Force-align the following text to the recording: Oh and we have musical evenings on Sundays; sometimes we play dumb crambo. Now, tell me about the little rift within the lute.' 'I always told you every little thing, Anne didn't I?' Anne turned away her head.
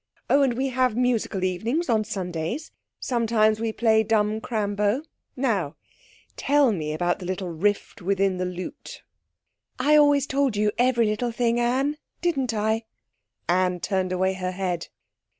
Oh 0.31 0.41
and 0.41 0.55
we 0.55 0.69
have 0.69 0.95
musical 0.97 1.43
evenings 1.43 1.87
on 1.87 2.03
Sundays; 2.03 2.71
sometimes 2.99 3.59
we 3.59 3.71
play 3.71 4.01
dumb 4.01 4.41
crambo. 4.41 5.03
Now, 5.35 5.75
tell 6.35 6.71
me 6.71 6.91
about 6.91 7.19
the 7.19 7.25
little 7.27 7.51
rift 7.51 8.01
within 8.01 8.37
the 8.37 8.45
lute.' 8.45 9.03
'I 9.77 9.97
always 9.97 10.25
told 10.25 10.55
you 10.57 10.71
every 10.79 11.05
little 11.05 11.31
thing, 11.31 11.59
Anne 11.59 11.97
didn't 12.19 12.51
I?' 12.51 12.85
Anne 13.47 13.79
turned 13.79 14.11
away 14.11 14.33
her 14.33 14.53
head. 14.53 14.87